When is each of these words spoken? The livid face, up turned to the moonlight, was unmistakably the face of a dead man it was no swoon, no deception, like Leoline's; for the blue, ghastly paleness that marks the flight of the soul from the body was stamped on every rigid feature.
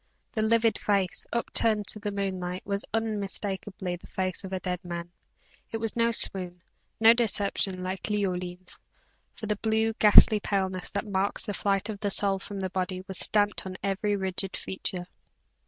The 0.31 0.41
livid 0.41 0.79
face, 0.79 1.27
up 1.31 1.53
turned 1.53 1.85
to 1.89 1.99
the 1.99 2.11
moonlight, 2.11 2.65
was 2.65 2.83
unmistakably 2.91 3.95
the 3.97 4.07
face 4.07 4.43
of 4.43 4.51
a 4.51 4.59
dead 4.59 4.83
man 4.83 5.11
it 5.71 5.77
was 5.77 5.95
no 5.95 6.11
swoon, 6.11 6.63
no 6.99 7.13
deception, 7.13 7.83
like 7.83 8.09
Leoline's; 8.09 8.79
for 9.35 9.45
the 9.45 9.57
blue, 9.57 9.93
ghastly 9.99 10.39
paleness 10.39 10.89
that 10.89 11.05
marks 11.05 11.45
the 11.45 11.53
flight 11.53 11.87
of 11.87 11.99
the 11.99 12.09
soul 12.09 12.39
from 12.39 12.61
the 12.61 12.71
body 12.71 13.03
was 13.07 13.19
stamped 13.19 13.63
on 13.67 13.77
every 13.83 14.15
rigid 14.15 14.57
feature. 14.57 15.05